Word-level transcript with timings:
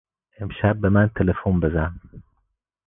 امشب 0.39 0.77
به 0.77 0.89
من 0.89 1.09
تلفن 1.15 1.59
بزن. 1.59 1.99